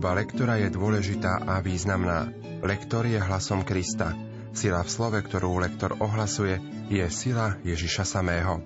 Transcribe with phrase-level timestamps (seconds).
[0.00, 2.32] Služba lektora je dôležitá a významná.
[2.64, 4.16] Lektor je hlasom Krista.
[4.48, 6.56] Sila v slove, ktorú lektor ohlasuje,
[6.88, 8.64] je sila Ježiša samého.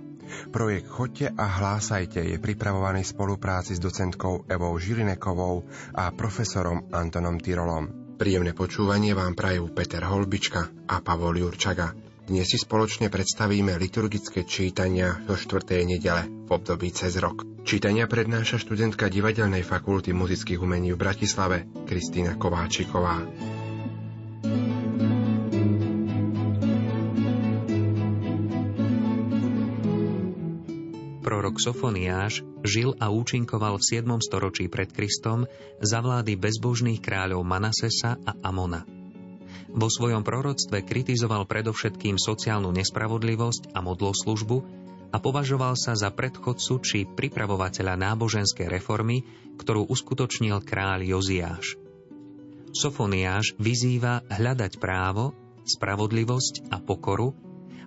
[0.55, 5.67] Projekt Chodte a hlásajte je pripravovaný v spolupráci s docentkou Evou Žilinekovou
[5.99, 8.15] a profesorom Antonom Tyrolom.
[8.15, 12.04] Príjemné počúvanie vám prajú Peter Holbička a Pavol Jurčaga.
[12.25, 15.61] Dnes si spoločne predstavíme liturgické čítania do 4.
[15.85, 17.45] nedele v období cez rok.
[17.69, 23.29] Čítania prednáša študentka Divadelnej fakulty muzických umení v Bratislave Kristýna Kováčiková.
[31.21, 34.09] Prorok Sofoniáš žil a účinkoval v 7.
[34.25, 35.45] storočí pred Kristom
[35.77, 38.94] za vlády bezbožných kráľov Manasesa a Amona.
[39.75, 44.57] Vo svojom proroctve kritizoval predovšetkým sociálnu nespravodlivosť a modloslužbu
[45.11, 49.27] a považoval sa za predchodcu či pripravovateľa náboženskej reformy,
[49.59, 51.75] ktorú uskutočnil kráľ Joziáš.
[52.71, 55.35] Sofoniáš vyzýva hľadať právo,
[55.67, 57.35] spravodlivosť a pokoru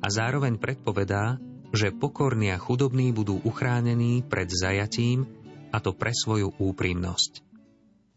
[0.04, 1.40] a zároveň predpovedá,
[1.72, 5.24] že pokorní a chudobní budú uchránení pred zajatím
[5.72, 7.44] a to pre svoju úprimnosť.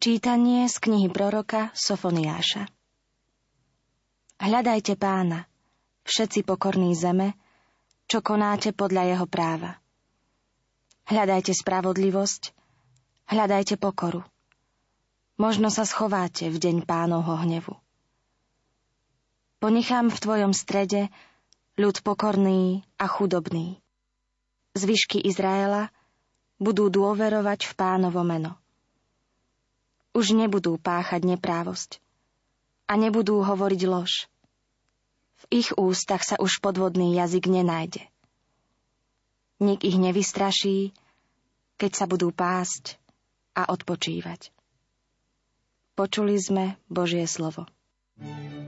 [0.02, 2.80] Čítanie z knihy proroka Sofoniáša
[4.41, 5.44] Hľadajte pána,
[6.08, 7.36] všetci pokorní zeme,
[8.08, 9.77] čo konáte podľa jeho práva.
[11.05, 12.56] Hľadajte spravodlivosť,
[13.28, 14.24] hľadajte pokoru.
[15.36, 17.77] Možno sa schováte v deň pánovho hnevu.
[19.61, 21.12] Ponechám v tvojom strede
[21.77, 23.77] ľud pokorný a chudobný.
[24.72, 25.92] Zvyšky Izraela
[26.56, 28.56] budú dôverovať v pánovo meno.
[30.16, 32.00] Už nebudú páchať neprávosť
[32.91, 34.27] a nebudú hovoriť lož.
[35.46, 38.02] V ich ústach sa už podvodný jazyk nenájde.
[39.62, 40.90] Nik ich nevystraší,
[41.78, 42.98] keď sa budú pásť
[43.55, 44.51] a odpočívať.
[45.95, 47.70] Počuli sme Božie slovo.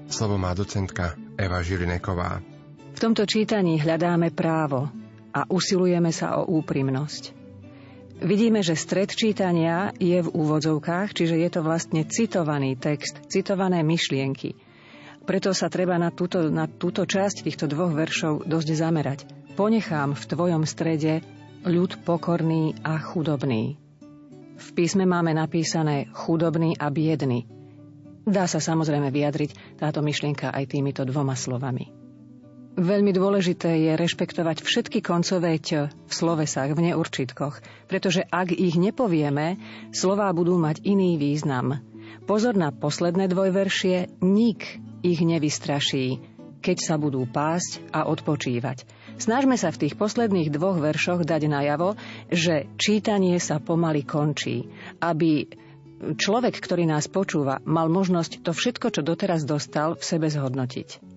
[0.06, 2.44] Slovo má docentka Eva Žilineková.
[2.93, 4.93] V tomto čítaní hľadáme právo
[5.33, 7.41] a usilujeme sa o úprimnosť.
[8.21, 14.53] Vidíme, že stred čítania je v úvodzovkách, čiže je to vlastne citovaný text, citované myšlienky.
[15.23, 19.21] Preto sa treba na túto, na túto časť týchto dvoch veršov dosť zamerať.
[19.55, 21.22] Ponechám v tvojom strede
[21.62, 23.78] ľud pokorný a chudobný.
[24.59, 27.47] V písme máme napísané chudobný a biedný.
[28.22, 32.02] Dá sa samozrejme vyjadriť táto myšlienka aj týmito dvoma slovami.
[32.72, 39.60] Veľmi dôležité je rešpektovať všetky koncové ť v slovesách, v neurčitkoch, pretože ak ich nepovieme,
[39.93, 41.84] slová budú mať iný význam.
[42.25, 46.25] Pozor na posledné dvojveršie, nik ich nevystraší,
[46.65, 48.89] keď sa budú pásť a odpočívať.
[49.21, 52.00] Snažme sa v tých posledných dvoch veršoch dať najavo,
[52.33, 54.65] že čítanie sa pomaly končí,
[55.04, 55.44] aby
[56.16, 61.12] človek, ktorý nás počúva, mal možnosť to všetko, čo doteraz dostal, v sebe zhodnotiť.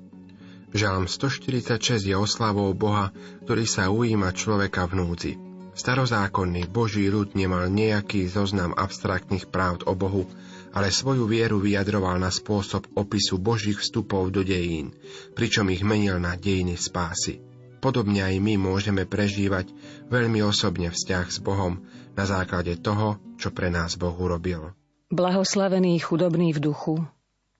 [0.75, 3.15] Žalm 146 je oslavou Boha,
[3.47, 5.33] ktorý sa ujíma človeka v núdzi.
[5.71, 10.27] Starozákonný Boží ľud nemal nejaký zoznam abstraktných práv o Bohu,
[10.75, 14.91] ale svoju vieru vyjadroval na spôsob opisu Božích vstupov do dejín,
[15.31, 17.39] pričom ich menil na dejiny spásy.
[17.79, 19.71] Podobne aj my môžeme prežívať
[20.11, 21.87] veľmi osobne vzťah s Bohom
[22.19, 24.75] na základe toho, čo pre nás Boh urobil.
[25.07, 26.99] Blahoslavení chudobní v duchu,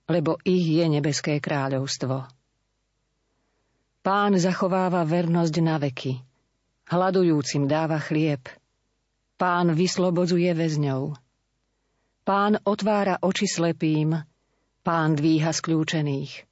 [0.04, 2.28] lebo ich je nebeské kráľovstvo.
[4.06, 6.22] Pán zachováva vernosť na veky.
[6.86, 8.46] Hladujúcim dáva chlieb.
[9.34, 11.18] Pán vyslobodzuje väzňov.
[12.22, 14.14] Pán otvára oči slepým.
[14.86, 16.46] Pán dvíha skľúčených.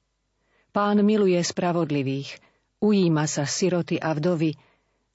[0.74, 2.42] Pán miluje spravodlivých.
[2.82, 4.58] Ujíma sa siroty a vdovy,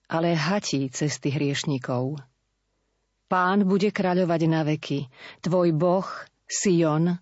[0.08, 2.24] ale hatí cesty hriešnikov.
[3.28, 5.12] Pán bude kráľovať na veky,
[5.44, 6.08] tvoj Boh,
[6.48, 7.20] Sion,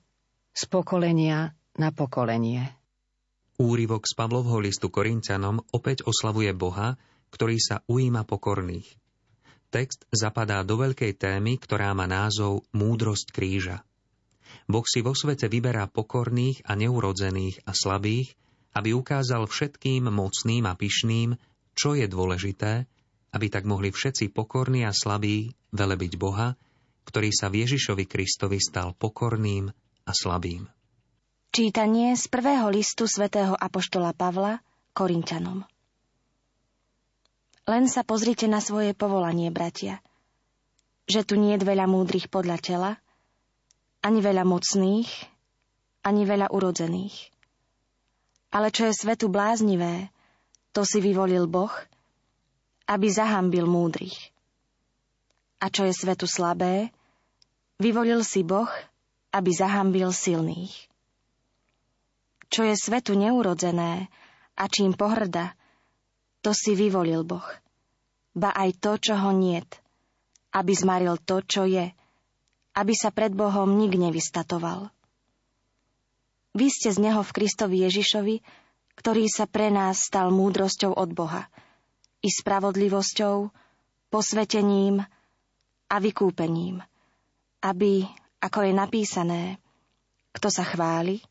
[0.53, 2.76] z pokolenia na pokolenie.
[3.57, 6.93] Úrivok z Pavlovho listu Korintianom opäť oslavuje Boha,
[7.33, 8.85] ktorý sa ujíma pokorných.
[9.73, 13.81] Text zapadá do veľkej témy, ktorá má názov Múdrosť kríža.
[14.69, 18.37] Boh si vo svete vyberá pokorných a neurodzených a slabých,
[18.77, 21.33] aby ukázal všetkým mocným a pyšným,
[21.73, 22.85] čo je dôležité,
[23.33, 26.53] aby tak mohli všetci pokorní a slabí velebiť Boha,
[27.09, 29.73] ktorý sa v Ježišovi Kristovi stal pokorným
[30.05, 30.76] a slabým.
[31.51, 34.59] Čítanie z prvého listu svätého Apoštola Pavla
[34.95, 35.67] Korinčanom.
[37.67, 39.99] Len sa pozrite na svoje povolanie, bratia.
[41.07, 42.91] Že tu nie je veľa múdrych podľa tela,
[43.99, 45.09] ani veľa mocných,
[46.07, 47.31] ani veľa urodzených.
[48.55, 50.07] Ale čo je svetu bláznivé,
[50.71, 51.73] to si vyvolil Boh,
[52.87, 54.31] aby zahambil múdrych.
[55.59, 56.95] A čo je svetu slabé,
[57.77, 58.69] Vyvolil si Boh,
[59.29, 60.86] aby zahambil silných.
[62.47, 64.07] Čo je svetu neurodzené
[64.55, 65.53] a čím pohrda,
[66.39, 67.45] to si vyvolil Boh.
[68.37, 69.67] Ba aj to, čo ho niet,
[70.55, 71.91] aby zmaril to, čo je,
[72.77, 74.93] aby sa pred Bohom nik nevystatoval.
[76.57, 78.41] Vy ste z Neho v Kristovi Ježišovi,
[78.97, 81.45] ktorý sa pre nás stal múdrosťou od Boha
[82.25, 83.53] i spravodlivosťou,
[84.09, 85.03] posvetením
[85.87, 86.81] a vykúpením,
[87.61, 88.09] aby,
[88.41, 89.41] ako je napísané,
[90.33, 91.21] kto sa chváli,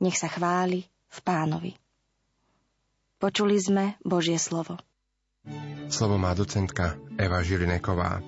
[0.00, 1.72] nech sa chváli v pánovi.
[3.20, 4.80] Počuli sme Božie slovo.
[5.92, 8.24] Slovo má docentka Eva Žilineková.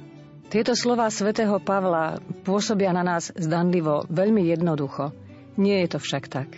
[0.53, 5.17] Tieto slova svätého Pavla pôsobia na nás zdanlivo veľmi jednoducho.
[5.57, 6.49] Nie je to však tak.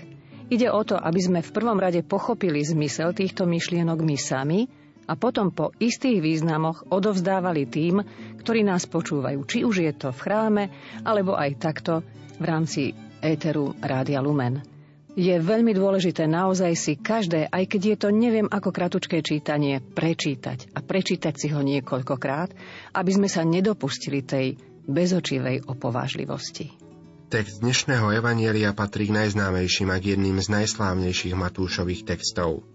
[0.51, 4.61] Ide o to, aby sme v prvom rade pochopili zmysel týchto myšlienok my sami
[5.07, 8.03] a potom po istých významoch odovzdávali tým,
[8.43, 10.65] ktorí nás počúvajú, či už je to v chráme,
[11.07, 12.03] alebo aj takto
[12.35, 12.83] v rámci
[13.23, 14.74] éteru Rádia Lumen.
[15.15, 20.75] Je veľmi dôležité naozaj si každé, aj keď je to neviem ako kratučké čítanie, prečítať
[20.75, 22.51] a prečítať si ho niekoľkokrát,
[22.99, 24.59] aby sme sa nedopustili tej
[24.91, 26.75] bezočivej opovážlivosti.
[27.31, 32.67] Text dnešného Evanielia patrí k najznámejším a k jedným z najslávnejších Matúšových textov.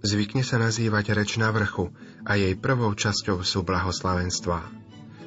[0.00, 1.92] Zvykne sa nazývať reč na vrchu
[2.24, 4.72] a jej prvou časťou sú blahoslavenstvá.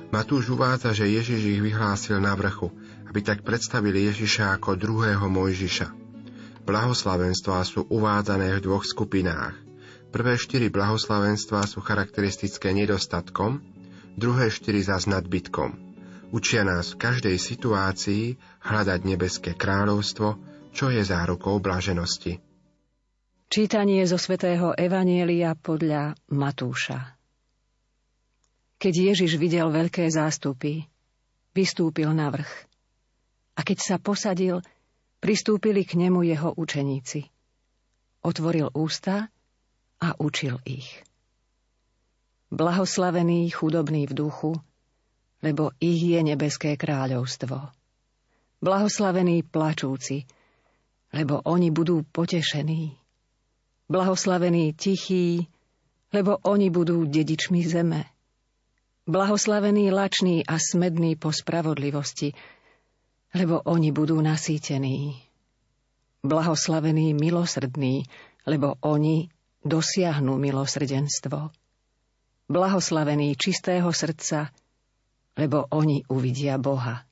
[0.10, 2.74] Matúš uvádza, že Ježiš ich vyhlásil na vrchu,
[3.14, 6.05] aby tak predstavili Ježiša ako druhého Mojžiša.
[6.66, 9.54] Blahoslavenstvá sú uvádzané v dvoch skupinách.
[10.10, 13.62] Prvé štyri blahoslavenstvá sú charakteristické nedostatkom,
[14.18, 15.78] druhé štyri zas nadbytkom.
[16.34, 20.42] Učia nás v každej situácii hľadať nebeské kráľovstvo,
[20.74, 22.42] čo je zárukou blaženosti.
[23.46, 27.14] Čítanie zo svätého Evanielia podľa Matúša
[28.82, 30.82] Keď Ježiš videl veľké zástupy,
[31.54, 32.52] vystúpil na vrch.
[33.56, 34.66] A keď sa posadil,
[35.20, 37.26] Pristúpili k nemu jeho učeníci.
[38.26, 39.30] Otvoril ústa
[40.02, 41.02] a učil ich.
[42.52, 44.52] Blahoslavený chudobný v duchu,
[45.42, 47.70] lebo ich je nebeské kráľovstvo.
[48.62, 50.26] Blahoslavení plačúci,
[51.14, 52.98] lebo oni budú potešení.
[53.86, 55.46] Blahoslavení tichí,
[56.10, 58.10] lebo oni budú dedičmi zeme.
[59.06, 62.34] Blahoslavení lační a smední po spravodlivosti,
[63.36, 65.20] lebo oni budú nasýtení.
[66.24, 68.08] Blahoslavení milosrdní,
[68.48, 69.28] lebo oni
[69.60, 71.52] dosiahnu milosrdenstvo.
[72.48, 74.56] Blahoslavení čistého srdca,
[75.36, 77.04] lebo oni uvidia Boha.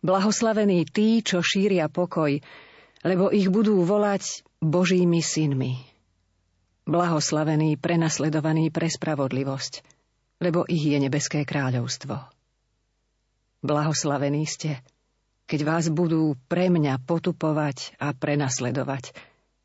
[0.00, 2.40] Blahoslavení tí, čo šíria pokoj,
[3.04, 5.76] lebo ich budú volať Božími synmi.
[6.88, 9.84] Blahoslavení prenasledovaní pre spravodlivosť,
[10.40, 12.16] lebo ich je nebeské kráľovstvo.
[13.60, 14.80] Blahoslavení ste,
[15.48, 19.16] keď vás budú pre mňa potupovať a prenasledovať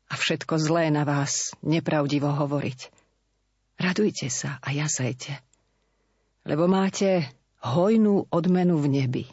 [0.08, 2.88] a všetko zlé na vás nepravdivo hovoriť.
[3.76, 5.36] Radujte sa a jasajte,
[6.48, 7.28] lebo máte
[7.60, 9.24] hojnú odmenu v nebi.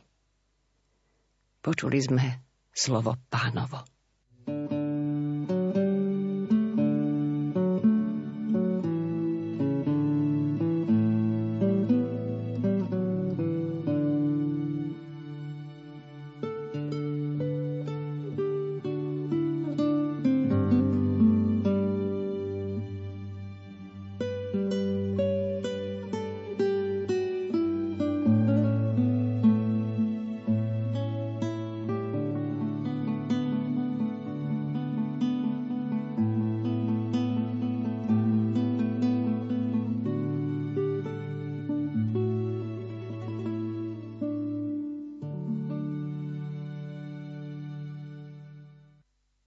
[1.64, 2.26] Počuli sme
[2.76, 3.86] slovo pánovo.